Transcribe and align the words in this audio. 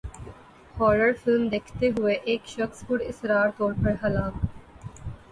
horror 0.75 1.11
film 1.23 1.47
دیکھتے 1.47 1.89
ہوئے 1.89 2.13
ایک 2.23 2.47
شخص 2.47 2.83
پراسرار 2.87 3.49
طور 3.57 3.73
پر 3.83 3.93
ہلاک 4.03 4.35